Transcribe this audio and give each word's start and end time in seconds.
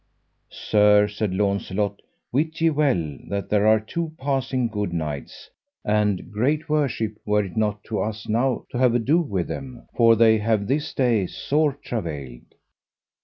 Sir, 0.49 1.07
said 1.07 1.31
Launcelot, 1.31 2.01
wit 2.31 2.59
ye 2.59 2.71
well 2.71 3.19
that 3.27 3.49
there 3.49 3.67
are 3.67 3.79
two 3.79 4.13
passing 4.19 4.67
good 4.67 4.91
knights, 4.91 5.51
and 5.85 6.31
great 6.31 6.67
worship 6.67 7.19
were 7.23 7.45
it 7.45 7.55
not 7.55 7.83
to 7.83 7.99
us 7.99 8.27
now 8.27 8.65
to 8.71 8.79
have 8.79 8.95
ado 8.95 9.19
with 9.21 9.47
them, 9.47 9.85
for 9.95 10.15
they 10.15 10.39
have 10.39 10.65
this 10.65 10.91
day 10.95 11.27
sore 11.27 11.73
travailed. 11.73 12.55